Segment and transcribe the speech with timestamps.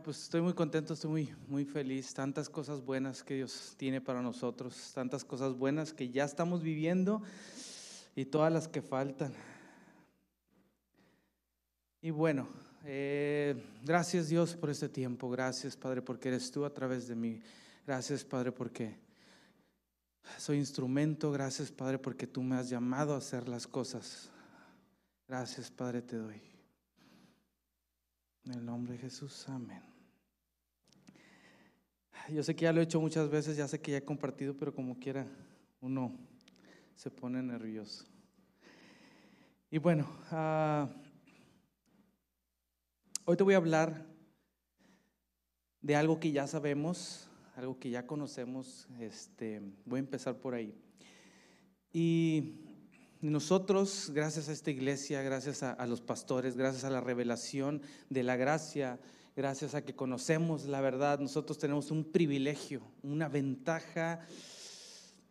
[0.00, 2.14] Pues estoy muy contento, estoy muy, muy feliz.
[2.14, 7.20] Tantas cosas buenas que Dios tiene para nosotros, tantas cosas buenas que ya estamos viviendo
[8.16, 9.34] y todas las que faltan.
[12.00, 12.48] Y bueno,
[12.84, 15.28] eh, gracias Dios por este tiempo.
[15.28, 17.42] Gracias Padre porque eres tú a través de mí.
[17.86, 18.96] Gracias Padre porque
[20.38, 21.30] soy instrumento.
[21.32, 24.30] Gracias Padre porque tú me has llamado a hacer las cosas.
[25.28, 26.51] Gracias Padre te doy.
[28.44, 29.82] En el nombre de Jesús, amén.
[32.28, 34.56] Yo sé que ya lo he hecho muchas veces, ya sé que ya he compartido,
[34.56, 35.26] pero como quiera,
[35.80, 36.12] uno
[36.96, 38.04] se pone nervioso.
[39.70, 40.88] Y bueno, uh,
[43.24, 44.06] hoy te voy a hablar
[45.80, 48.88] de algo que ya sabemos, algo que ya conocemos.
[48.98, 50.74] Este, voy a empezar por ahí.
[51.92, 52.54] Y
[53.30, 57.80] nosotros, gracias a esta iglesia, gracias a, los pastores, gracias a la revelación
[58.10, 58.98] de la gracia,
[59.36, 64.20] gracias a que conocemos la verdad, nosotros tenemos un privilegio, una ventaja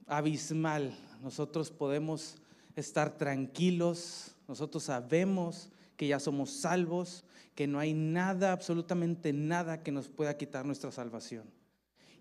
[0.08, 0.98] abismal.
[1.22, 2.38] Nosotros podemos
[2.78, 9.92] estar tranquilos, nosotros sabemos que ya somos salvos, que no hay nada, absolutamente nada que
[9.92, 11.44] nos pueda quitar nuestra salvación.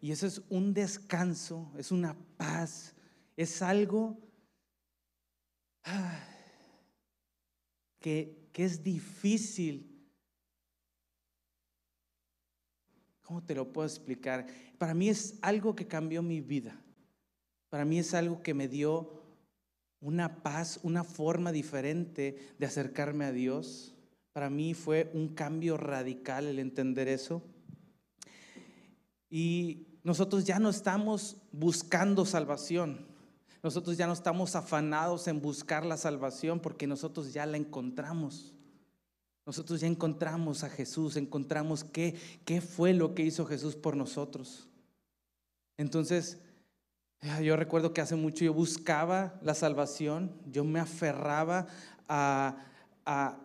[0.00, 2.94] Y eso es un descanso, es una paz,
[3.36, 4.18] es algo
[8.00, 9.86] que, que es difícil.
[13.22, 14.46] ¿Cómo te lo puedo explicar?
[14.78, 16.80] Para mí es algo que cambió mi vida.
[17.68, 19.20] Para mí es algo que me dio
[20.00, 23.94] una paz, una forma diferente de acercarme a Dios.
[24.32, 27.42] Para mí fue un cambio radical el entender eso.
[29.28, 33.06] Y nosotros ya no estamos buscando salvación.
[33.62, 38.54] Nosotros ya no estamos afanados en buscar la salvación porque nosotros ya la encontramos.
[39.44, 44.68] Nosotros ya encontramos a Jesús, encontramos qué, qué fue lo que hizo Jesús por nosotros.
[45.76, 46.38] Entonces,
[47.42, 51.66] yo recuerdo que hace mucho yo buscaba la salvación, yo me aferraba
[52.08, 52.56] a,
[53.04, 53.38] a,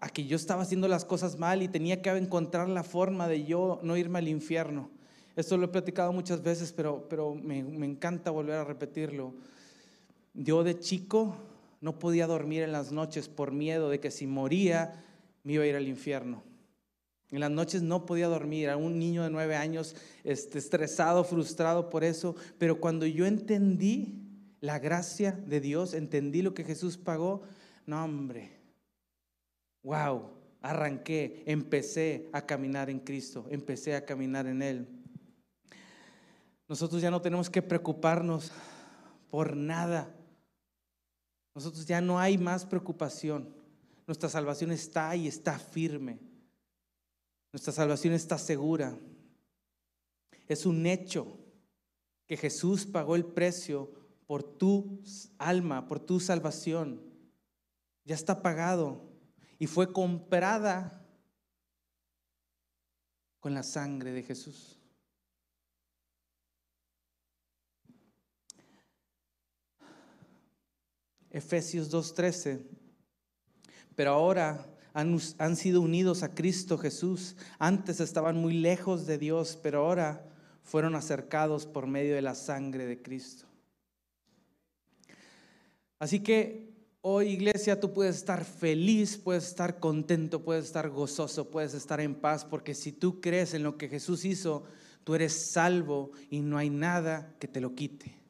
[0.00, 3.44] a que yo estaba haciendo las cosas mal y tenía que encontrar la forma de
[3.44, 4.90] yo no irme al infierno.
[5.34, 9.34] Esto lo he platicado muchas veces, pero, pero me, encanta volver a repetirlo.
[10.34, 11.36] Yo de chico
[11.80, 15.04] no podía dormir en las noches por miedo de que si moría
[15.42, 16.42] me iba a ir al infierno.
[17.30, 21.88] En las noches no podía dormir, era un niño de nueve años este, estresado, frustrado
[21.88, 24.22] por eso, pero cuando yo entendí
[24.60, 27.42] la gracia de Dios, entendí lo que Jesús pagó,
[27.86, 28.52] no hombre,
[29.82, 35.01] wow, arranqué, empecé a caminar en Cristo, empecé a caminar en Él.
[36.68, 38.52] Nosotros ya no tenemos que preocuparnos
[39.30, 40.14] por nada.
[41.54, 43.54] Nosotros ya no hay más preocupación.
[44.06, 46.18] Nuestra salvación está ahí, está firme.
[47.52, 48.98] Nuestra salvación está segura.
[50.48, 51.38] Es un hecho
[52.26, 53.90] que Jesús pagó el precio
[54.26, 55.02] por tu
[55.38, 57.02] alma, por tu salvación.
[58.04, 59.12] Ya está pagado
[59.58, 61.06] y fue comprada
[63.40, 64.81] con la sangre de Jesús.
[71.32, 72.60] Efesios 2.13.
[73.96, 77.36] Pero ahora han, sido unidos a Cristo Jesús.
[77.58, 80.26] Antes estaban muy lejos de Dios, pero ahora
[80.62, 83.46] fueron acercados por medio de la sangre de Cristo.
[85.98, 91.74] Así que hoy iglesia tú puedes estar feliz, puedes estar contento, puedes estar gozoso, puedes
[91.74, 94.64] estar en paz, porque si tú crees en lo que Jesús hizo,
[95.04, 98.21] tú eres salvo y no hay nada que te lo quite.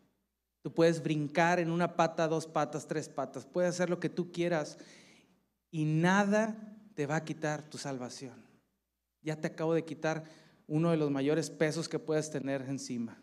[0.63, 3.45] Tú puedes brincar en una pata, dos patas, tres patas.
[3.45, 4.79] Puedes hacer lo que tú quieras
[5.71, 6.57] y nada
[6.95, 8.47] te va a quitar tu salvación.
[9.23, 10.25] Ya te acabo de quitar
[10.69, 13.21] uno de los mayores pesos que puedes tener encima.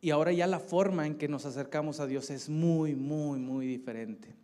[0.00, 3.66] Y ahora ya la forma en que nos acercamos a Dios es muy, muy, muy
[3.66, 4.36] diferente.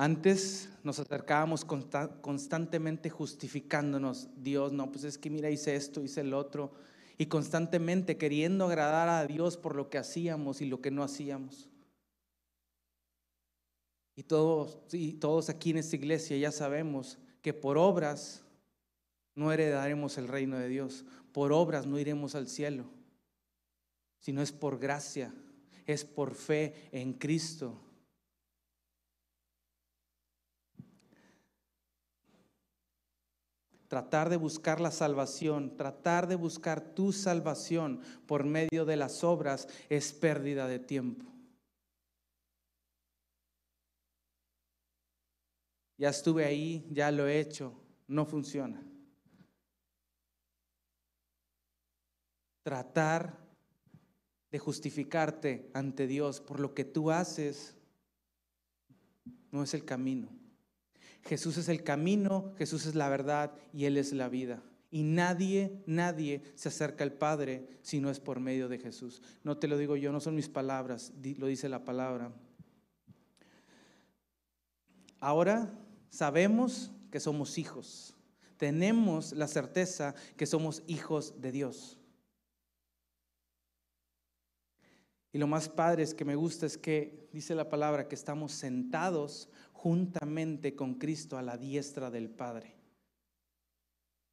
[0.00, 6.34] Antes nos acercábamos constantemente justificándonos, Dios, no, pues es que mira, hice esto, hice el
[6.34, 6.70] otro,
[7.18, 11.68] y constantemente queriendo agradar a Dios por lo que hacíamos y lo que no hacíamos.
[14.14, 18.44] Y todos, y todos aquí en esta iglesia ya sabemos que por obras
[19.34, 22.84] no heredaremos el reino de Dios, por obras no iremos al cielo,
[24.20, 25.34] sino es por gracia,
[25.86, 27.80] es por fe en Cristo.
[33.88, 39.66] Tratar de buscar la salvación, tratar de buscar tu salvación por medio de las obras
[39.88, 41.28] es pérdida de tiempo.
[45.98, 47.74] ya estuve ahí, ya lo he hecho,
[48.06, 48.80] no funciona.
[52.62, 53.36] Tratar
[54.50, 57.74] de justificarte ante Dios por lo que tú haces
[59.50, 60.37] no es el camino.
[61.24, 64.62] Jesús es el camino, Jesús es la verdad y Él es la vida.
[64.90, 69.22] Y nadie, nadie se acerca al Padre si no es por medio de Jesús.
[69.44, 72.32] No te lo digo yo, no son mis palabras, lo dice la palabra.
[75.20, 75.70] Ahora
[76.08, 78.14] sabemos que somos hijos.
[78.56, 81.98] Tenemos la certeza que somos hijos de Dios.
[85.32, 88.52] Y lo más padre es que me gusta es que dice la palabra que estamos
[88.52, 89.48] sentados
[89.78, 92.74] juntamente con Cristo a la diestra del Padre.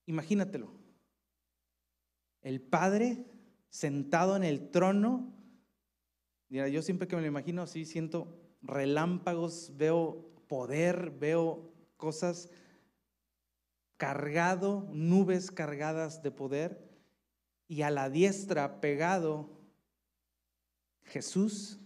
[0.07, 0.71] Imagínatelo.
[2.41, 3.25] El Padre
[3.69, 5.31] sentado en el trono.
[6.49, 12.49] Mira, yo siempre que me lo imagino así siento relámpagos, veo poder, veo cosas
[13.97, 16.89] cargado, nubes cargadas de poder
[17.67, 19.61] y a la diestra pegado
[21.03, 21.79] Jesús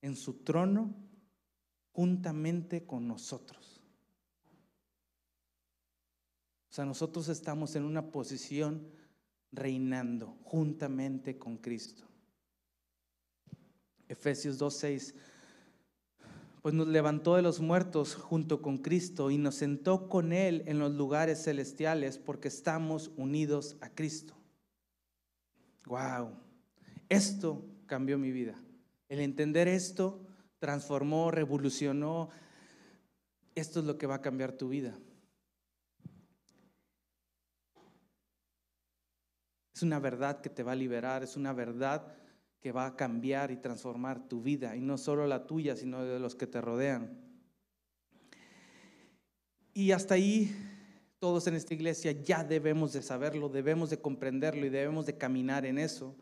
[0.00, 1.05] en su trono
[1.96, 3.80] juntamente con nosotros.
[6.76, 8.86] sea, nosotros estamos en una posición
[9.50, 12.04] reinando juntamente con Cristo.
[14.08, 15.14] Efesios 2.6,
[16.60, 20.78] pues nos levantó de los muertos junto con Cristo y nos sentó con Él en
[20.78, 24.34] los lugares celestiales porque estamos unidos a Cristo.
[25.86, 26.32] Wow,
[27.08, 28.54] esto cambió mi vida.
[29.08, 30.20] El entender esto
[30.58, 32.28] transformó, revolucionó.
[33.54, 34.98] Esto es lo que va a cambiar tu vida.
[39.74, 42.16] Es una verdad que te va a liberar, es una verdad
[42.60, 46.18] que va a cambiar y transformar tu vida, y no solo la tuya, sino de
[46.18, 47.20] los que te rodean.
[49.74, 50.50] Y hasta ahí
[51.18, 55.66] todos en esta iglesia ya debemos de saberlo, debemos de comprenderlo y debemos de caminar
[55.66, 56.16] en eso.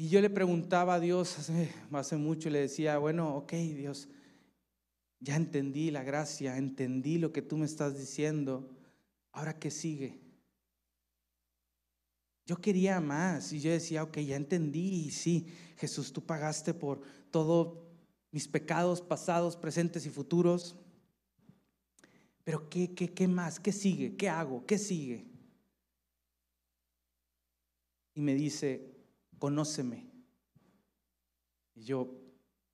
[0.00, 1.36] Y yo le preguntaba a Dios
[1.90, 4.08] hace, mucho, le decía, bueno, ok Dios,
[5.18, 8.70] ya entendí la gracia, entendí lo que tú me estás diciendo,
[9.32, 10.20] ahora qué sigue.
[12.46, 17.00] Yo quería más y yo decía, ok, ya entendí y sí, Jesús, tú pagaste por
[17.32, 17.76] todos
[18.30, 20.76] mis pecados pasados, presentes y futuros.
[22.44, 23.58] Pero ¿qué, qué, qué más?
[23.58, 24.16] ¿Qué sigue?
[24.16, 24.64] ¿Qué hago?
[24.64, 25.26] ¿Qué sigue?
[28.14, 28.87] Y me dice,
[29.38, 30.06] conóceme.
[31.74, 32.10] Y yo,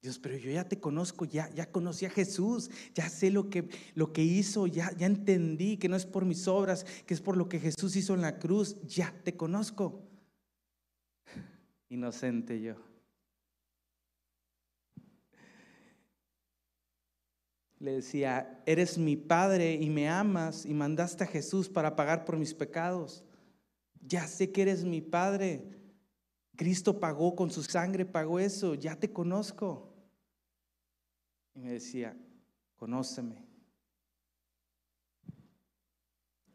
[0.05, 3.69] Dios, pero yo ya te conozco, ya, ya conocí a Jesús, ya sé lo que,
[3.95, 7.37] lo que hizo, ya, ya entendí que no es por mis obras, que es por
[7.37, 10.03] lo que Jesús hizo en la cruz, ya te conozco.
[11.89, 12.75] Inocente yo.
[17.79, 22.37] Le decía, eres mi padre y me amas y mandaste a Jesús para pagar por
[22.37, 23.25] mis pecados.
[24.01, 25.65] Ya sé que eres mi padre.
[26.57, 29.93] Cristo pagó con su sangre, pagó eso, ya te conozco.
[31.55, 32.17] Y me decía,
[32.77, 33.45] conóceme.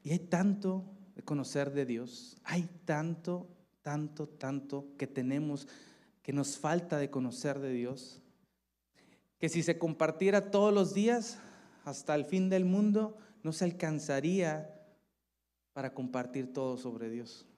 [0.03, 0.85] Y hay tanto
[1.15, 3.49] de conocer de Dios, hay tanto,
[3.81, 5.67] tanto, tanto que tenemos,
[6.21, 8.21] que nos falta de conocer de Dios,
[9.37, 11.39] que si se compartiera todos los días
[11.83, 14.75] hasta el fin del mundo, no se alcanzaría
[15.73, 17.48] para compartir todo sobre Dios.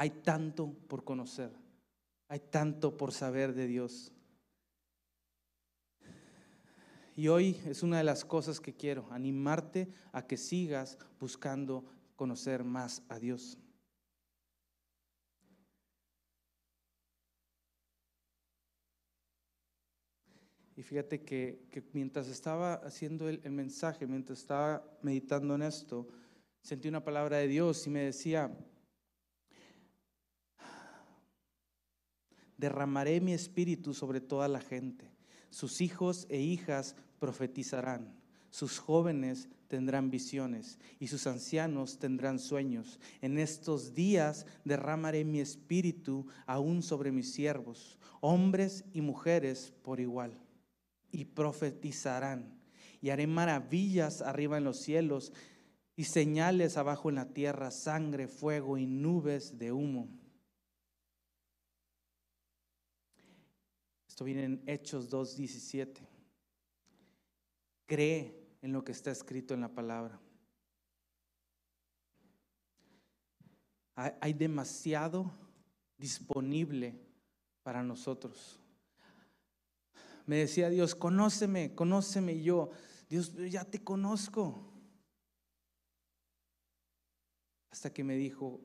[0.00, 1.50] Hay tanto por conocer,
[2.28, 4.12] hay tanto por saber de Dios.
[7.16, 12.62] Y hoy es una de las cosas que quiero, animarte a que sigas buscando conocer
[12.62, 13.58] más a Dios.
[20.76, 26.06] Y fíjate que, mientras estaba haciendo el, mensaje, mientras estaba meditando en esto,
[26.62, 28.56] sentí una palabra de Dios y me decía,
[32.58, 35.10] derramaré mi espíritu sobre toda la gente.
[35.50, 38.12] Sus hijos e hijas profetizarán,
[38.50, 42.98] sus jóvenes tendrán visiones y sus ancianos tendrán sueños.
[43.20, 50.32] En estos días derramaré mi espíritu aún sobre mis siervos, hombres y mujeres por igual,
[51.10, 52.58] y profetizarán.
[53.00, 55.32] Y haré maravillas arriba en los cielos
[55.94, 60.08] y señales abajo en la tierra, sangre, fuego y nubes de humo.
[64.18, 66.00] Esto viene en Hechos 2.17
[67.86, 70.20] cree en lo que está escrito en la palabra.
[73.94, 75.30] Hay demasiado
[75.96, 77.00] disponible
[77.62, 78.58] para nosotros.
[80.26, 82.42] me decía Dios, conóceme, conóceme.
[82.42, 82.70] Yo,
[83.08, 84.68] Dios, ya te conozco.
[87.70, 88.60] Hasta que me dijo,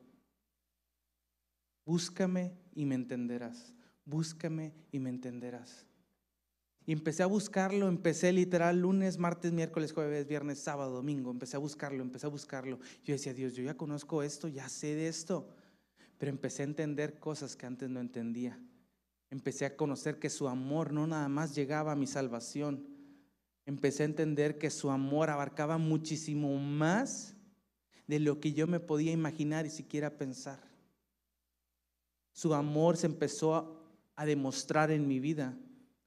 [1.84, 3.72] búscame y me entenderás.
[4.04, 5.86] Búscame y me entenderás.
[6.86, 11.30] Y empecé a buscarlo, empecé literal lunes, martes, miércoles, jueves, viernes, sábado, domingo.
[11.30, 12.78] Empecé a buscarlo, empecé a buscarlo.
[13.04, 15.48] Yo decía, Dios, yo ya conozco esto, ya sé de esto.
[16.18, 18.60] Pero empecé a entender cosas que antes no entendía.
[19.30, 22.86] Empecé a conocer que su amor no nada más llegaba a mi salvación.
[23.64, 27.34] Empecé a entender que su amor abarcaba muchísimo más
[28.06, 30.60] de lo que yo me podía imaginar y siquiera pensar.
[32.32, 33.83] Su amor se empezó a,
[34.16, 35.56] a demostrar en mi vida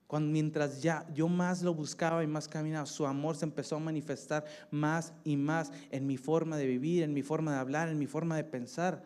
[0.07, 3.79] cuando mientras ya yo más lo buscaba y más caminaba, su amor se empezó a
[3.79, 7.99] manifestar más y más en mi forma de vivir, en mi forma de hablar, en
[7.99, 9.03] mi forma de pensar.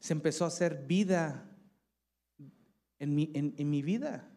[0.00, 1.48] Se empezó a hacer vida
[2.98, 4.28] en mi, en mi vida,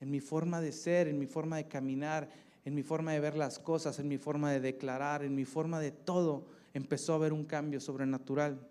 [0.00, 2.30] en mi forma de ser, en mi forma de caminar,
[2.64, 5.78] en mi forma de ver las cosas, en mi forma de declarar, en mi forma
[5.78, 6.46] de todo.
[6.72, 8.66] Empezó a haber un cambio sobrenatural.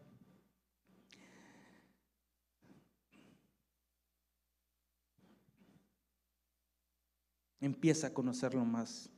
[7.63, 9.10] Empieza a conocerlo más.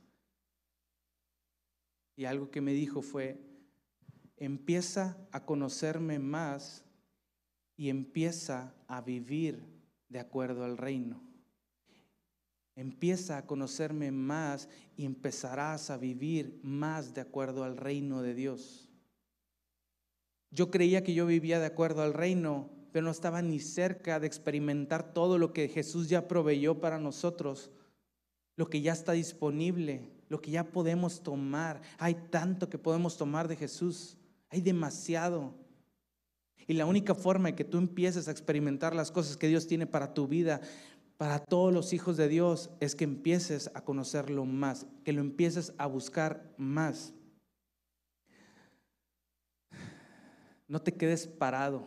[2.14, 3.40] Y algo que me dijo fue,
[4.36, 6.84] empieza a conocerme más
[7.76, 9.66] y empieza a vivir
[10.08, 11.20] de acuerdo al reino.
[12.76, 18.88] Empieza a conocerme más y empezarás a vivir más de acuerdo al reino de Dios.
[20.52, 24.28] Yo creía que yo vivía de acuerdo al reino, pero no estaba ni cerca de
[24.28, 27.72] experimentar todo lo que Jesús ya proveyó para nosotros
[28.56, 31.82] lo que ya está disponible, lo que ya podemos tomar.
[31.98, 34.16] Hay tanto que podemos tomar de Jesús,
[34.48, 35.54] hay demasiado.
[36.66, 39.86] Y la única forma de que tú empieces a experimentar las cosas que Dios tiene
[39.86, 40.60] para tu vida,
[41.16, 45.72] para todos los hijos de Dios, es que empieces a conocerlo más, que lo empieces
[45.78, 47.12] a buscar más.
[50.66, 51.86] No te quedes parado,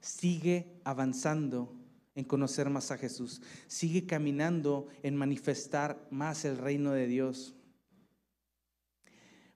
[0.00, 1.77] sigue avanzando
[2.18, 3.40] en conocer más a Jesús.
[3.68, 7.54] Sigue caminando en manifestar más el reino de Dios.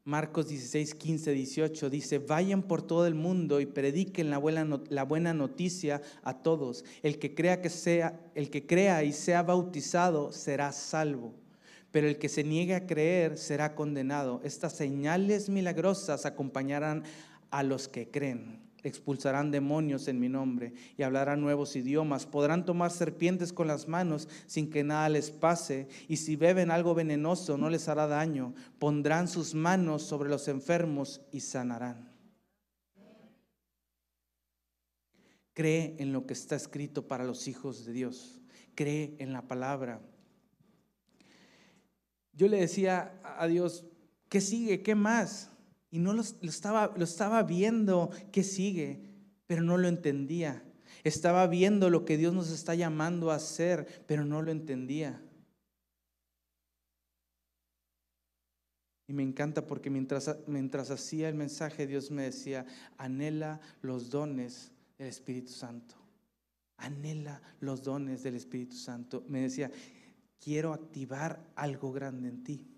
[0.05, 5.03] Marcos 16, 15, 18 dice, vayan por todo el mundo y prediquen la buena, la
[5.03, 6.85] buena noticia a todos.
[7.03, 11.35] El que, crea que sea, el que crea y sea bautizado será salvo,
[11.91, 14.41] pero el que se niegue a creer será condenado.
[14.45, 17.03] Estas señales milagrosas acompañarán
[17.51, 22.91] a los que creen expulsarán demonios en mi nombre y hablarán nuevos idiomas, podrán tomar
[22.91, 27.71] serpientes con las manos sin que nada les pase, y si beben algo venenoso no
[27.71, 32.13] les hará daño, pondrán sus manos sobre los enfermos y sanarán.
[35.55, 38.41] Cree en lo que está escrito para los hijos de Dios,
[38.75, 40.01] cree en la palabra.
[42.33, 43.85] Yo le decía a Dios,
[44.31, 44.83] ¿qué sigue?
[44.83, 45.52] ¿Qué más?
[45.93, 48.99] Y no lo, estaba, lo estaba viendo que sigue,
[49.47, 50.65] pero no lo entendía.
[51.05, 55.23] Estaba viendo lo que Dios nos está llamando a hacer, pero no lo entendía.
[59.07, 62.65] Y me encanta porque mientras, mientras hacía el mensaje, Dios me decía,
[62.97, 65.95] anhela los dones del Espíritu Santo.
[66.79, 69.25] Anhela los dones del Espíritu Santo.
[69.29, 69.71] Me decía,
[70.41, 72.72] quiero activar algo grande en ti.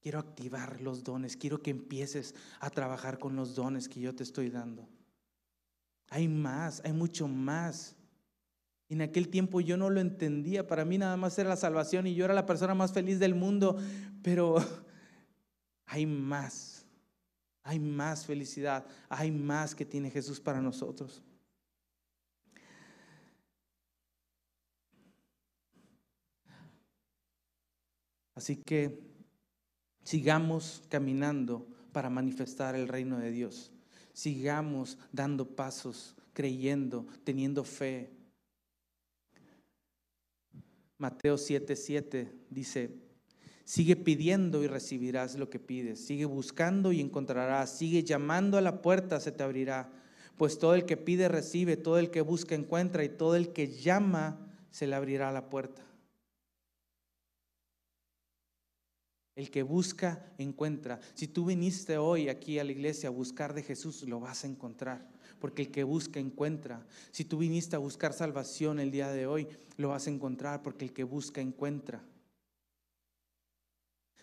[0.00, 4.22] Quiero activar los dones, quiero que empieces a trabajar con los dones que yo te
[4.22, 4.88] estoy dando.
[6.10, 7.96] Hay más, hay mucho más.
[8.88, 12.14] En aquel tiempo yo no lo entendía, para mí nada más era la salvación y
[12.14, 13.76] yo era la persona más feliz del mundo,
[14.22, 14.56] pero
[15.86, 16.86] hay más,
[17.62, 21.22] hay más felicidad, hay más que tiene Jesús para nosotros.
[28.34, 29.07] Así que
[30.08, 33.70] Sigamos caminando para manifestar el reino de Dios.
[34.14, 38.08] Sigamos dando pasos, creyendo, teniendo fe.
[40.96, 42.88] Mateo 7:7 dice,
[43.64, 46.06] sigue pidiendo y recibirás lo que pides.
[46.06, 47.76] Sigue buscando y encontrarás.
[47.76, 49.92] Sigue llamando a la puerta, se te abrirá.
[50.38, 53.68] Pues todo el que pide recibe, todo el que busca encuentra y todo el que
[53.68, 55.82] llama se le abrirá la puerta.
[59.38, 60.98] El que busca, encuentra.
[61.14, 64.48] Si tú viniste hoy aquí a la iglesia a buscar de Jesús, lo vas a
[64.48, 65.08] encontrar.
[65.38, 66.84] Porque el que busca, encuentra.
[67.12, 70.60] Si tú viniste a buscar salvación el día de hoy, lo vas a encontrar.
[70.64, 72.02] Porque el que busca, encuentra.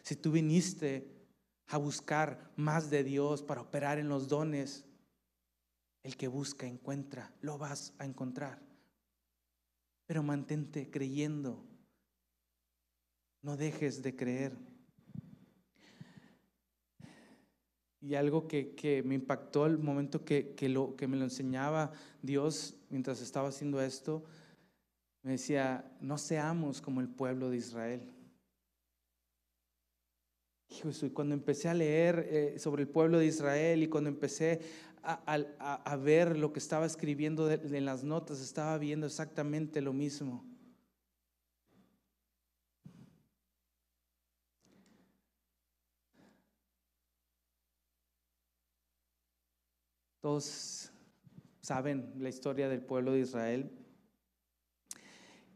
[0.04, 1.08] Si tú viniste
[1.68, 4.84] a buscar más de Dios para operar en los dones,
[6.04, 7.34] el que busca, encuentra.
[7.40, 8.62] Lo vas a encontrar.
[10.08, 11.64] pero mantente creyendo.
[13.42, 14.75] No dejes de creer.
[18.08, 23.20] Y algo que, me impactó el momento que, lo, que me lo enseñaba Dios mientras
[23.22, 24.24] estaba haciendo esto,
[25.24, 28.12] me decía, no seamos como el pueblo de Israel.
[30.70, 34.62] Y cuando empecé a leer eh, sobre el pueblo de Israel y cuando empecé
[35.02, 40.44] a, ver lo que estaba escribiendo en las notas, estaba viendo exactamente lo mismo.
[50.25, 50.91] Todos
[51.62, 53.70] saben la historia del pueblo de Israel.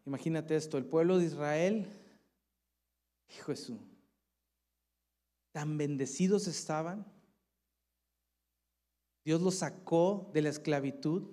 [0.06, 1.88] Imagínate esto, el pueblo de Israel,
[3.36, 3.80] hijo Jesús,
[5.52, 7.04] tan bendecidos estaban.
[9.26, 11.32] Dios los sacó de la esclavitud.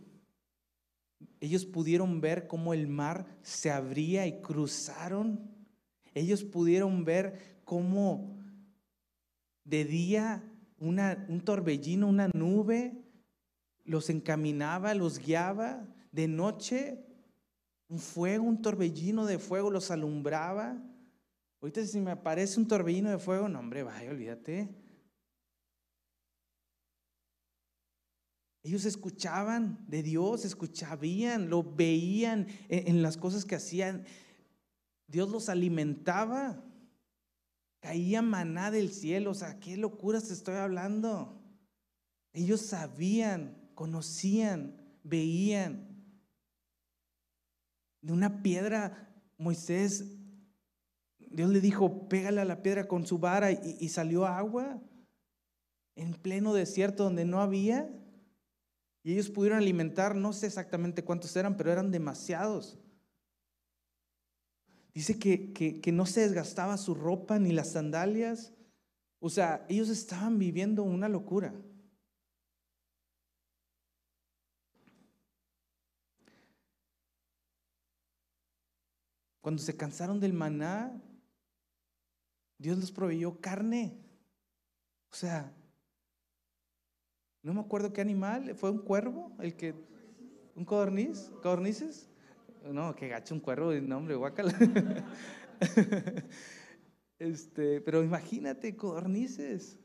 [1.38, 5.54] Ellos pudieron ver cómo el mar se abría y cruzaron.
[6.14, 8.34] Ellos pudieron ver cómo
[9.64, 10.42] de día
[10.78, 13.02] un torbellino, una nube
[13.86, 15.86] los encaminaba, los guiaba.
[16.12, 17.04] De noche,
[17.88, 20.76] un fuego, un torbellino de fuego los alumbraba.
[21.60, 24.68] Ahorita si me aparece un torbellino de fuego, no hombre, vaya, olvídate.
[28.62, 34.04] Ellos escuchaban de Dios, escuchaban, lo veían en, las cosas que hacían.
[35.06, 36.64] Dios los alimentaba.
[37.78, 39.30] Caía maná del cielo.
[39.30, 41.40] O sea, qué locuras estoy hablando.
[42.32, 45.87] Ellos sabían conocían, veían.
[48.00, 50.16] De una piedra, Moisés,
[51.18, 54.80] Dios le dijo, pégale a la piedra con su vara y, salió agua
[55.95, 57.88] en pleno desierto donde no había.
[59.04, 62.78] Y ellos pudieron alimentar, no sé exactamente cuántos eran, pero eran demasiados.
[64.95, 68.54] Dice que, que, no se desgastaba su ropa ni las sandalias.
[69.21, 71.54] O sea, ellos estaban viviendo una locura.
[79.47, 81.00] Cuando se cansaron del maná,
[82.59, 83.97] Dios les proveyó carne.
[85.13, 85.54] O sea,
[87.45, 89.73] no me acuerdo qué animal, fue un cuervo, el que,
[90.56, 92.09] un codorniz, codornices.
[92.65, 94.52] No, que gacho un cuervo, nombre, guacala.
[97.21, 99.78] Este, pero imagínate, codornices.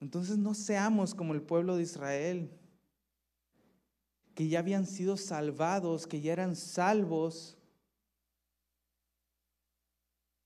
[0.00, 2.57] Entonces no seamos como el pueblo de Israel
[4.38, 7.58] que ya habían sido salvados, que ya eran salvos,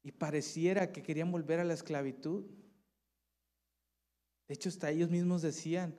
[0.03, 2.47] y pareciera que querían volver a la esclavitud.
[4.49, 5.95] De hecho, hasta ellos mismos decían,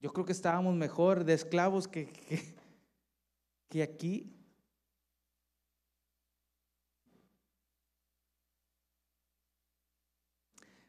[0.00, 2.12] yo creo que estábamos mejor de esclavos que,
[3.70, 4.36] que, aquí.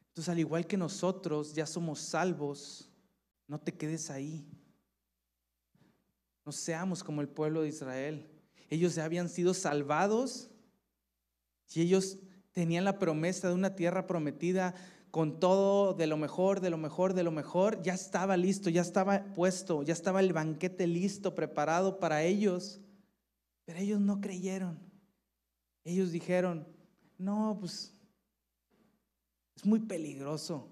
[0.08, 2.90] Entonces, al igual que nosotros ya somos salvos,
[3.48, 4.46] no te quedes ahí.
[6.46, 8.24] No seamos como el pueblo de Israel.
[8.70, 10.48] Ellos ya habían sido salvados
[11.74, 12.18] y ellos
[12.52, 14.74] tenían la promesa de una tierra prometida
[15.10, 17.82] con todo de lo mejor, de lo mejor, de lo mejor.
[17.82, 22.80] Ya estaba listo, ya estaba puesto, ya estaba el banquete listo, preparado para ellos.
[23.64, 24.78] Pero ellos no creyeron.
[25.82, 26.68] Ellos dijeron,
[27.18, 27.92] no, pues
[29.56, 30.68] es muy peligroso.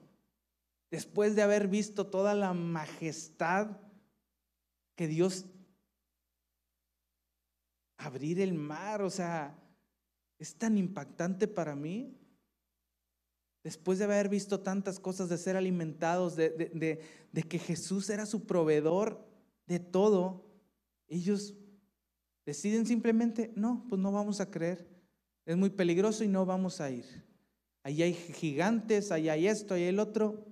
[0.93, 3.77] Después de haber visto toda la majestad
[4.95, 5.47] que Dios
[7.97, 9.59] abrir el mar, o sea,
[10.39, 12.19] es tan impactante para mí.
[13.63, 16.51] Después de haber visto tantas cosas, de ser alimentados, de,
[17.33, 19.27] de, que Jesús era su proveedor
[19.67, 20.45] de todo,
[21.09, 21.55] ellos
[22.45, 24.87] deciden simplemente, no, pues no vamos a creer.
[25.47, 27.07] Es muy peligroso y no vamos a ir.
[27.83, 30.47] Ahí hay gigantes, ahí hay esto, ahí hay el otro.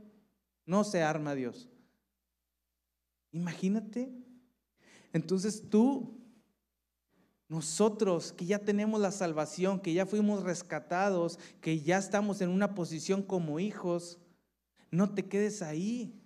[0.65, 1.69] No se arma Dios.
[3.31, 4.11] Imagínate.
[5.13, 6.22] Entonces tú
[7.53, 12.75] nosotros que ya tenemos la salvación, que ya fuimos rescatados, que ya estamos en una
[12.75, 14.19] posición como hijos,
[14.91, 16.19] no te quedes ahí.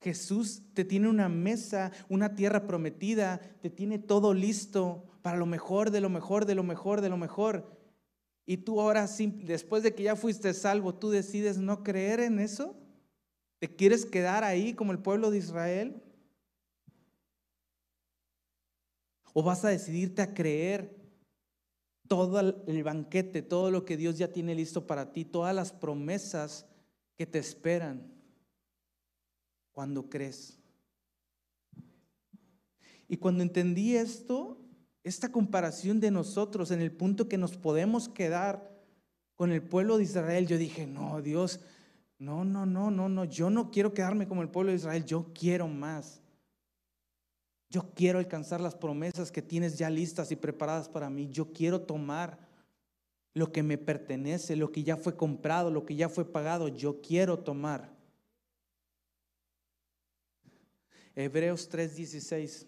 [0.00, 5.90] Jesús te tiene una mesa, una tierra prometida, te tiene todo listo para lo mejor,
[5.90, 7.70] de lo mejor, de lo mejor, de lo mejor.
[8.46, 9.06] Y tú ahora,
[9.42, 12.74] después de que ya fuiste salvo, tú decides no creer en eso.
[13.58, 16.02] ¿Te quieres quedar ahí como el pueblo de Israel?
[19.36, 20.96] ¿O vas a decidirte a creer
[22.08, 26.64] todo el banquete, todo lo que Dios ya tiene listo para ti, todas las promesas
[27.16, 28.16] que te esperan?
[29.76, 30.58] cuando crees.
[33.08, 34.58] Y cuando entendí esto,
[35.04, 38.74] esta comparación de nosotros en el punto que nos podemos quedar
[39.34, 41.60] con el pueblo de Israel, yo dije, no, Dios,
[42.18, 45.30] no, no, no, no, no, yo no quiero quedarme como el pueblo de Israel, yo
[45.34, 46.22] quiero más.
[47.68, 51.28] Yo quiero alcanzar las promesas que tienes ya listas y preparadas para mí.
[51.30, 52.38] Yo quiero tomar
[53.34, 56.68] lo que me pertenece, lo que ya fue comprado, lo que ya fue pagado.
[56.68, 57.94] Yo quiero tomar.
[61.14, 62.66] Hebreos 3:16.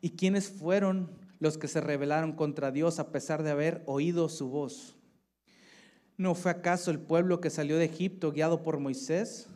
[0.00, 4.48] ¿Y quiénes fueron los que se rebelaron contra Dios a pesar de haber oído su
[4.48, 4.96] voz?
[6.16, 9.48] ¿No fue acaso el pueblo que salió de Egipto guiado por Moisés?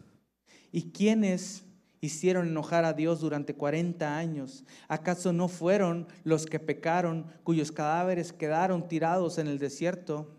[0.73, 1.64] ¿Y quiénes
[2.05, 4.65] hicieron enojar a Dios durante 40 años?
[4.89, 10.39] ¿Acaso no fueron los que pecaron, cuyos cadáveres quedaron tirados en el desierto?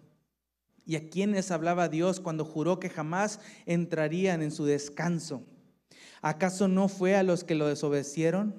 [0.86, 5.44] ¿Y a quiénes hablaba Dios cuando juró que jamás entrarían en su descanso?
[6.22, 8.56] ¿Acaso no fue a los que lo desobedecieron?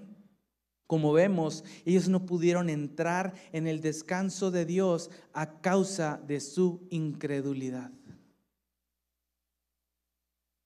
[0.86, 6.86] Como vemos, ellos no pudieron entrar en el descanso de Dios a causa de su
[6.90, 7.90] incredulidad.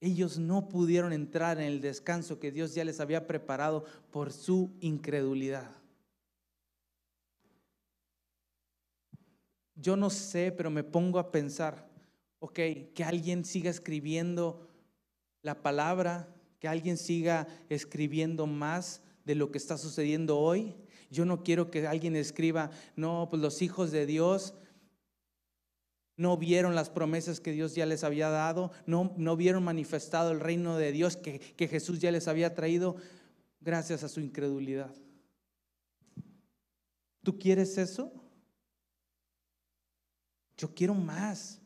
[0.00, 4.70] Ellos no pudieron entrar en el descanso que Dios ya les había preparado por su
[4.80, 5.70] incredulidad.
[9.74, 11.88] Yo no sé, pero me pongo a pensar,
[12.38, 12.58] ok,
[12.94, 14.68] que alguien siga escribiendo
[15.42, 20.74] la palabra, que alguien siga escribiendo más de lo que está sucediendo hoy.
[21.10, 24.54] Yo no quiero que alguien escriba, no, pues los hijos de Dios
[26.20, 30.40] no vieron las promesas que Dios ya les había dado, no, no vieron manifestado el
[30.40, 32.96] reino de Dios que, que Jesús ya les había traído
[33.62, 34.94] gracias a su incredulidad.
[37.22, 38.12] ¿Tú quieres eso?
[40.58, 41.58] Yo quiero más.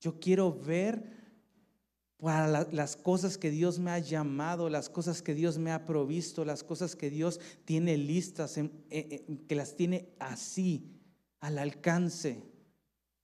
[0.00, 1.18] Yo quiero ver
[2.16, 6.44] para las cosas que Dios me ha llamado, las cosas que Dios me ha provisto,
[6.44, 8.54] las cosas que Dios tiene listas,
[8.88, 10.94] que las tiene así,
[11.40, 12.44] al alcance,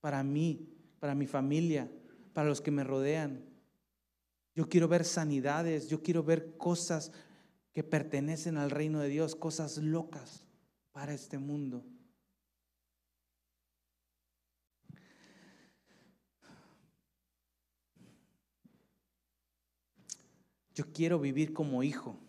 [0.04, 0.68] para mí,
[1.00, 1.90] para mi familia,
[2.34, 3.42] para los que me rodean.
[4.54, 7.10] Yo quiero ver sanidades, yo quiero ver cosas
[7.72, 10.46] que pertenecen al reino de Dios, cosas locas
[10.92, 11.86] para este mundo.
[20.74, 22.20] Yo quiero vivir como hijo.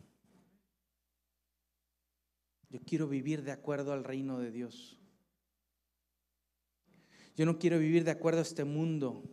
[2.69, 5.04] Yo quiero vivir de acuerdo al reino de Dios.
[7.35, 9.23] Yo no quiero vivir de acuerdo a este mundo.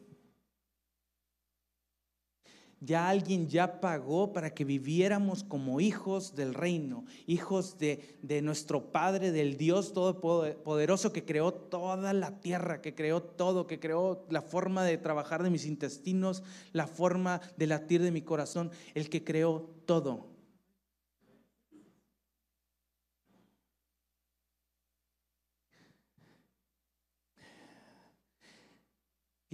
[2.85, 8.91] Ya alguien ya pagó para que viviéramos como hijos del reino, hijos de, de, nuestro
[8.91, 14.43] Padre, del Dios Todopoderoso que creó toda la tierra, que creó todo, que creó la
[14.43, 19.23] forma de trabajar de mis intestinos, la forma de latir de mi corazón, el que
[19.23, 20.32] creó todo.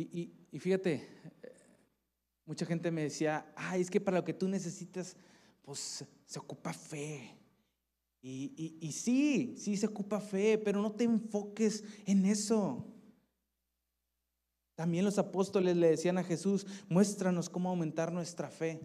[0.03, 1.09] Y, fíjate,
[2.49, 5.15] Mucha gente me decía, ay, es que para lo que tú necesitas,
[5.61, 7.37] pues se ocupa fe.
[8.23, 12.87] Y, sí, sí se ocupa fe, pero no te enfoques en eso.
[14.77, 18.81] También los apóstoles le decían a Jesús, muéstranos cómo aumentar nuestra fe.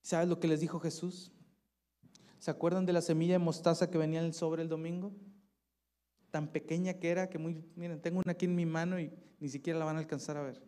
[0.00, 1.32] ¿Sabes lo que les dijo Jesús?
[2.38, 5.12] ¿Se acuerdan de la semilla de mostaza que venía en el sobre el domingo?
[6.30, 9.10] Tan pequeña que era que muy, miren, tengo una aquí en mi mano y
[9.40, 10.60] ni siquiera la van a alcanzar a ver.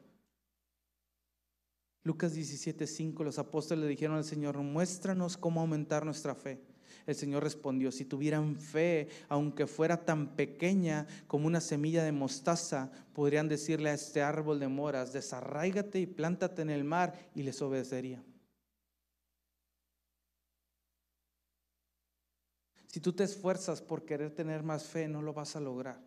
[2.03, 6.61] Lucas 17:5, los apóstoles le dijeron al Señor, muéstranos cómo aumentar nuestra fe.
[7.07, 12.91] El Señor respondió, si tuvieran fe, aunque fuera tan pequeña como una semilla de mostaza,
[13.13, 17.61] podrían decirle a este árbol de moras, desarráigate y plántate en el mar y les
[17.63, 18.23] obedecería.
[22.91, 26.03] Si tú te esfuerzas por querer tener más fe, no lo vas a lograr.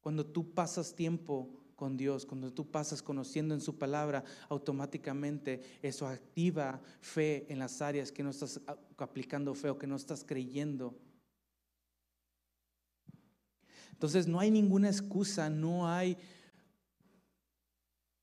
[0.00, 6.06] Cuando tú pasas tiempo con Dios, cuando tú pasas conociendo en su palabra, automáticamente eso
[6.06, 8.60] activa fe en las áreas que no estás
[8.98, 10.94] aplicando fe o que no estás creyendo.
[13.92, 16.18] Entonces no hay ninguna excusa, no hay...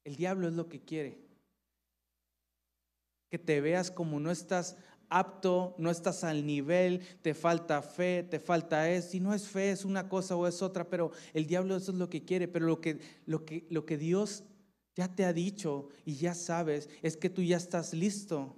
[0.04, 1.20] El diablo es lo que quiere.
[3.32, 4.78] Que te veas como no estás
[5.10, 9.06] apto, no estás al nivel, te falta fe, te falta es.
[9.06, 11.98] Si no es fe, es una cosa o es otra, pero el diablo eso es
[11.98, 12.48] lo que quiere.
[12.48, 14.44] Pero lo que, lo que, lo que Dios
[14.96, 18.56] ya te ha dicho y ya sabes es que tú ya estás listo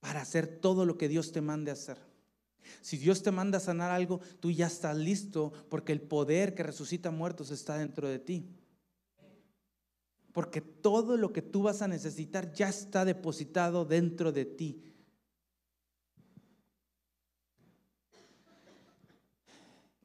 [0.00, 1.98] para hacer todo lo que Dios te mande hacer.
[2.80, 6.62] Si Dios te manda a sanar algo, tú ya estás listo porque el poder que
[6.62, 8.48] resucita muertos está dentro de ti.
[10.36, 14.84] Porque todo lo que tú vas a necesitar ya está depositado dentro de ti.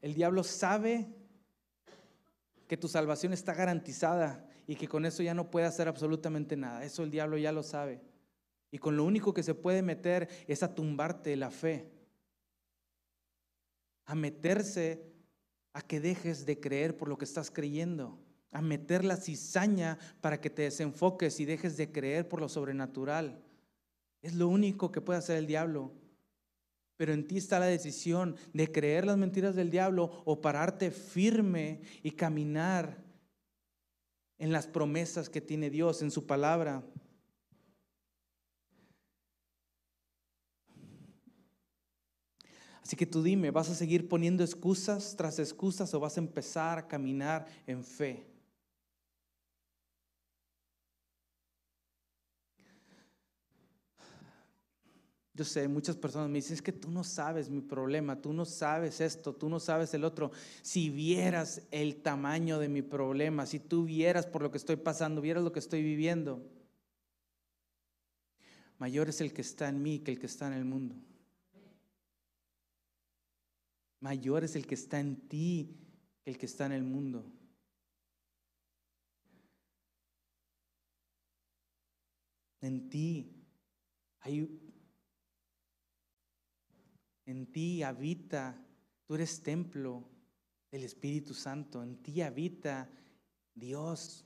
[0.00, 1.06] El diablo sabe
[2.66, 6.82] que tu salvación está garantizada y que con eso ya no puede hacer absolutamente nada.
[6.82, 8.00] Eso el diablo ya lo sabe.
[8.70, 11.92] Y con lo único que se puede meter es a tumbarte la fe,
[14.06, 15.12] a meterse
[15.74, 18.18] a que dejes de creer por lo que estás creyendo,
[18.52, 23.42] a meter la cizaña para que te desenfoques y dejes de creer por lo sobrenatural.
[24.20, 25.90] Es lo único que puede hacer el diablo.
[26.96, 31.80] Pero en ti está la decisión de creer las mentiras del diablo o pararte firme
[32.02, 33.02] y caminar
[34.38, 36.84] en las promesas que tiene Dios en su palabra.
[42.82, 46.78] Así que tú dime, ¿vas a seguir poniendo excusas tras excusas o vas a empezar
[46.78, 48.31] a caminar en fe?
[55.68, 59.34] Muchas personas me dicen, es que tú no sabes mi problema, tú no sabes esto,
[59.34, 60.30] tú no sabes el otro.
[60.62, 65.20] Si vieras el tamaño de mi problema, si tú vieras por lo que estoy pasando,
[65.20, 66.42] vieras lo que estoy viviendo,
[68.78, 70.94] mayor es el que está en mí que el que está en el mundo.
[74.00, 75.76] Mayor es el que está en ti
[76.24, 77.24] que el que está en el mundo.
[82.60, 83.32] En ti
[84.20, 84.71] hay
[87.32, 88.62] en ti habita,
[89.06, 90.04] tú eres templo
[90.70, 92.90] del Espíritu Santo, en ti habita
[93.54, 94.24] Dios.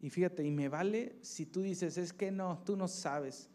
[0.00, 3.50] Y fíjate, y me vale si tú dices, es que no, tú no sabes,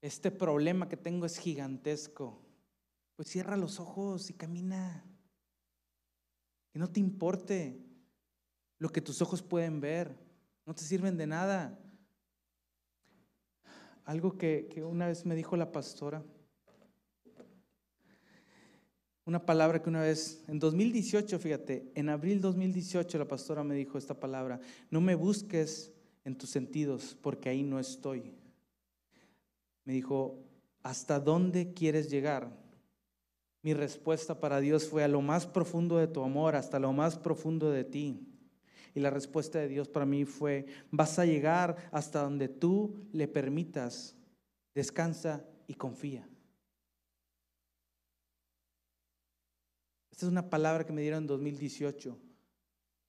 [0.00, 2.40] este problema que tengo es gigantesco.
[3.16, 5.04] Pues cierra los ojos y camina.
[6.72, 7.84] Que no te importe
[8.78, 10.16] lo que tus ojos pueden ver,
[10.64, 11.76] no te sirven de nada.
[14.08, 16.24] Algo que, una vez me dijo la pastora.
[19.26, 23.98] Una palabra que una vez, en 2018, fíjate, en abril 2018 la pastora me dijo
[23.98, 25.92] esta palabra, no me busques
[26.24, 28.32] en tus sentidos porque ahí no estoy.
[29.84, 30.42] Me dijo,
[30.82, 32.50] ¿hasta dónde quieres llegar?
[33.60, 37.18] Mi respuesta para Dios fue a lo más profundo de tu amor, hasta lo más
[37.18, 38.26] profundo de ti.
[38.94, 43.28] Y la respuesta de Dios para mí fue, vas a llegar hasta donde tú le
[43.28, 44.16] permitas,
[44.74, 46.28] descansa y confía.
[50.10, 52.27] Esta es una palabra que me dieron en 2018.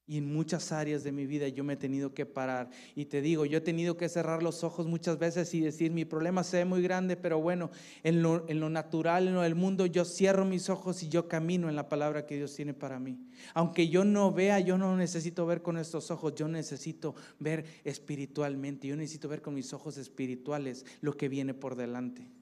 [0.10, 2.72] Y en muchas áreas de mi vida yo me he tenido que parar.
[2.95, 6.04] Y te digo, yo he tenido que cerrar los ojos muchas veces y decir, mi
[6.04, 7.69] problema se ve muy grande, pero bueno,
[8.02, 11.28] en lo, en lo natural, en lo del mundo, yo cierro mis ojos y yo
[11.28, 13.19] camino en la palabra que Dios tiene para mí.
[13.54, 18.88] Aunque yo no vea, yo no necesito ver con estos ojos, yo necesito ver espiritualmente,
[18.88, 22.38] yo necesito ver con mis ojos espirituales lo que viene por delante.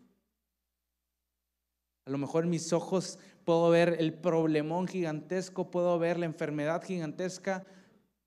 [2.08, 6.82] A lo mejor en mis ojos puedo ver el problemón gigantesco, puedo ver la enfermedad
[6.82, 7.66] gigantesca.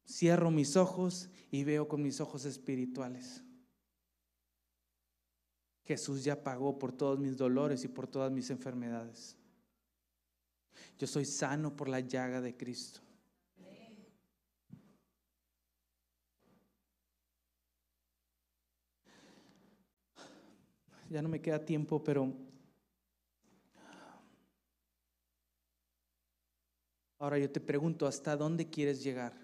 [0.07, 3.43] Cierro mis ojos y veo con mis ojos espirituales.
[5.85, 9.35] Jesús ya pagó por todos mis dolores y por todas mis enfermedades.
[10.99, 13.01] Yo soy sano por la llaga de Cristo.
[21.09, 22.50] Ya no me queda tiempo, pero
[27.21, 29.35] Ahora yo te pregunto, ¿hasta dónde quieres llegar?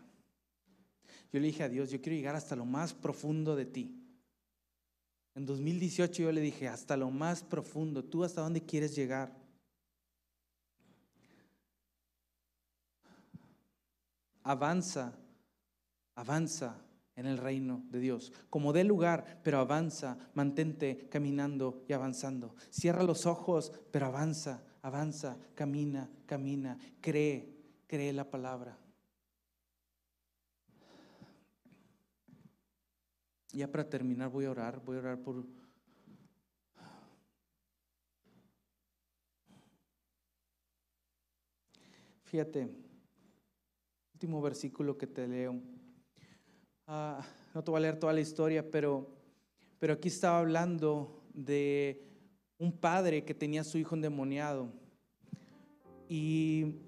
[1.30, 4.02] Yo le dije a Dios, yo quiero llegar hasta lo más profundo de ti.
[5.34, 9.36] En 2018 yo le dije, hasta lo más profundo, ¿tú hasta dónde quieres llegar?
[14.42, 15.12] Avanza,
[16.14, 16.82] avanza
[17.14, 18.32] en el reino de Dios.
[18.48, 22.56] Como dé lugar, pero avanza, mantente caminando y avanzando.
[22.70, 27.55] Cierra los ojos, pero avanza, avanza, camina, camina, cree,
[27.86, 28.78] cree la palabra.
[33.52, 35.44] Ya para terminar voy a orar, voy a orar por...
[42.24, 42.68] Fíjate,
[44.12, 45.60] último versículo que te leo.
[46.86, 49.08] Ah, no te voy a leer toda la historia, pero,
[49.78, 52.02] pero aquí estaba hablando de
[52.58, 54.72] un padre que tenía a su hijo endemoniado.
[56.08, 56.85] Y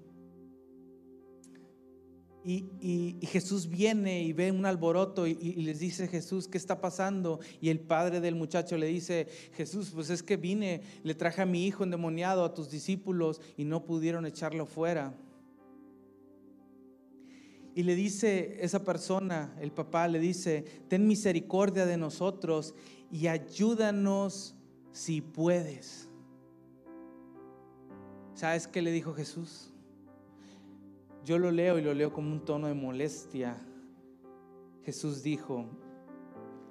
[2.45, 7.41] y, Jesús viene y ve un alboroto y, y, les dice Jesús, ¿qué está pasando?
[7.61, 11.47] Y el padre del muchacho le dice, Jesús, pues es que vine, le traje a
[11.47, 15.15] mi hijo endemoniado a tus discípulos y no pudieron echarlo fuera.
[17.75, 22.75] Y le dice esa persona, el papá le dice, ten misericordia de nosotros
[23.13, 24.57] y ayúdanos
[24.91, 26.09] si puedes.
[28.35, 29.73] ¿Sabes qué le dijo Jesús?
[31.29, 33.55] Yo lo leo y lo leo como un tono de molestia.
[34.83, 35.67] Jesús dijo,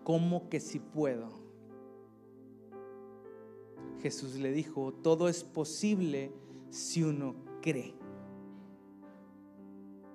[0.03, 1.29] ¿cómo que si puedo?
[4.01, 6.31] Jesús le dijo, todo es posible
[6.71, 7.93] si uno cree.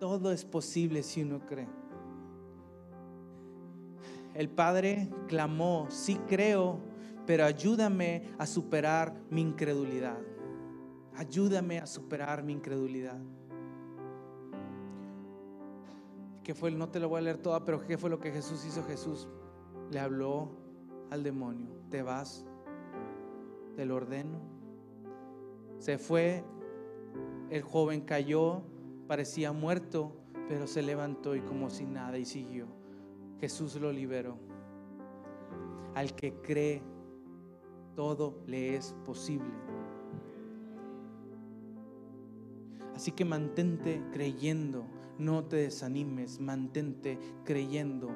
[0.01, 1.69] Todo es posible si uno cree.
[4.35, 6.81] El Padre clamó, sí creo,
[7.27, 10.19] pero ayúdame a superar mi incredulidad.
[11.15, 13.21] Ayúdame a superar mi incredulidad.
[16.43, 16.71] ¿Qué fue?
[16.71, 18.83] No te lo voy a leer toda, pero ¿qué fue lo que Jesús hizo?
[18.85, 19.29] Jesús
[19.91, 20.51] le habló
[21.11, 22.45] al demonio, te vas,
[23.77, 24.41] te lo ordeno.
[25.79, 26.45] Se fue,
[27.51, 28.63] el joven cayó,
[29.07, 30.13] parecía muerto,
[30.49, 32.67] pero se levantó y como si nada y siguió.
[33.41, 34.37] Jesús lo liberó.
[35.95, 36.83] Al que cree,
[37.95, 39.53] todo le es posible.
[42.95, 44.87] Así que mantente creyendo,
[45.19, 48.11] no te desanimes, mantente creyendo.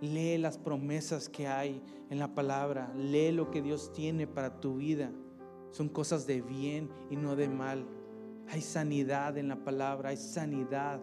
[0.00, 4.76] Lee las promesas que hay en la palabra, lee lo que Dios tiene para tu
[4.76, 5.10] vida.
[5.70, 7.86] Son cosas de bien y no de mal.
[8.48, 11.00] Hay sanidad en la palabra, hay sanidad.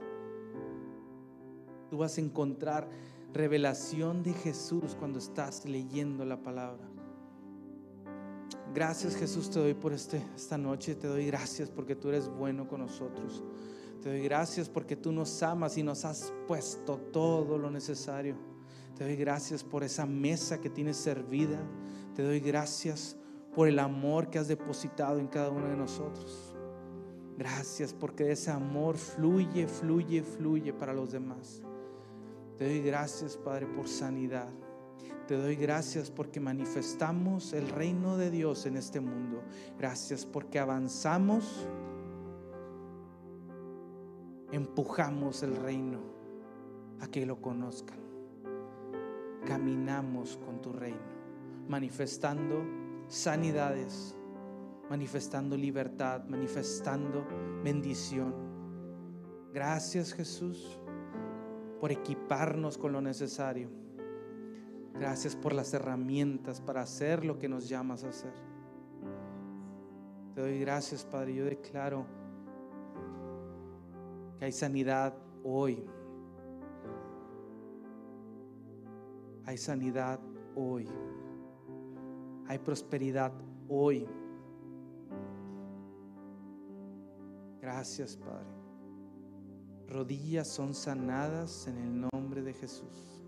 [1.90, 2.88] Tú vas a encontrar
[3.34, 6.92] revelación de Jesús cuando estás leyendo la palabra.
[8.74, 12.68] Gracias Jesús te doy por este, esta noche, te doy gracias porque tú eres bueno
[12.68, 13.44] con nosotros.
[14.02, 18.36] Te doy gracias porque tú nos amas y nos has puesto todo lo necesario.
[18.98, 21.60] Te doy gracias por esa mesa que tienes servida.
[22.16, 23.16] Te doy gracias
[23.54, 26.56] por el amor que has depositado en cada uno de nosotros.
[27.38, 31.62] Gracias porque ese amor fluye, fluye, fluye para los demás.
[32.58, 34.50] Te doy gracias, Padre, por sanidad.
[35.28, 39.42] Te doy gracias porque manifestamos el reino de Dios en este mundo.
[39.78, 41.68] Gracias porque avanzamos,
[44.52, 46.00] empujamos el reino
[47.00, 48.00] a que lo conozcan.
[49.46, 51.00] Caminamos con tu reino,
[51.68, 52.64] manifestando
[53.08, 54.16] sanidades,
[54.90, 57.26] manifestando libertad, manifestando
[57.64, 58.34] bendición.
[59.54, 60.80] Gracias Jesús
[61.80, 63.70] por equiparnos con lo necesario.
[64.94, 68.34] Gracias por las herramientas para hacer lo que nos llamas a hacer.
[70.36, 71.34] Te doy gracias, Padre.
[71.34, 72.06] Yo declaro
[74.46, 75.84] hay sanidad hoy.
[79.46, 80.20] Hay sanidad
[80.56, 80.90] hoy.
[82.48, 83.32] Hay prosperidad
[83.70, 84.08] hoy.
[87.62, 88.48] Gracias, Padre.
[89.88, 93.24] Rodillas son sanadas en el nombre de Jesús.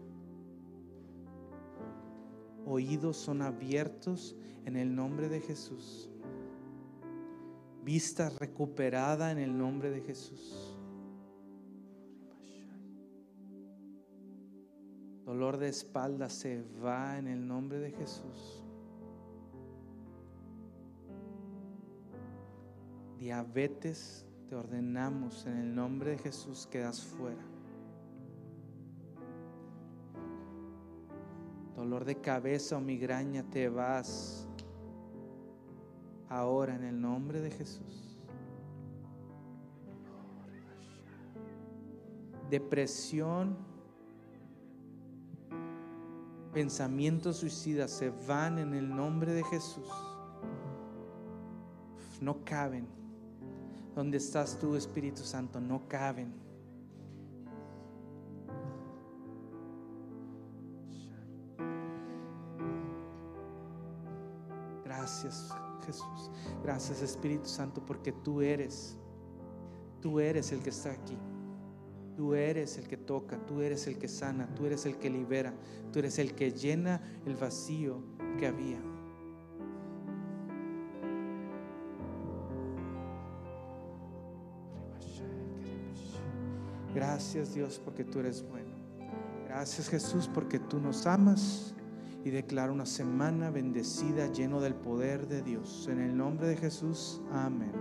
[2.65, 6.09] Oídos son abiertos en el nombre de Jesús.
[7.83, 10.72] Vista recuperada en el nombre de Jesús.
[15.33, 18.63] Dolor de espalda se va en el nombre de Jesús.
[23.17, 27.41] Diabetes te ordenamos en el nombre de Jesús quedas fuera.
[31.75, 34.47] Dolor de cabeza o migraña te vas
[36.29, 38.19] ahora en el nombre de Jesús.
[42.51, 43.72] Depresión,
[46.53, 49.89] pensamientos suicidas se van en el nombre de Jesús.
[52.21, 52.87] No caben.
[53.95, 55.59] ¿Dónde estás tú, Espíritu Santo?
[55.59, 56.33] No caben.
[64.83, 65.49] Gracias,
[65.85, 66.31] Jesús.
[66.63, 68.97] Gracias, Espíritu Santo, porque tú eres,
[70.01, 71.17] tú eres el que está aquí.
[72.15, 75.53] Tú eres el que toca, tú eres el que sana, tú eres el que libera,
[75.91, 78.03] tú eres el que llena el vacío
[78.37, 78.79] que había.
[86.93, 88.75] Gracias Dios porque tú eres bueno.
[89.47, 91.73] Gracias Jesús porque tú nos amas
[92.23, 95.87] y declaro una semana bendecida lleno del poder de Dios.
[95.91, 97.71] En el nombre de Jesús, amén.